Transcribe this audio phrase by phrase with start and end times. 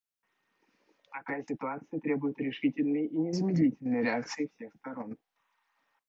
[1.13, 5.15] Такая ситуация требует решительной и незамедлительной реакции всех сторон.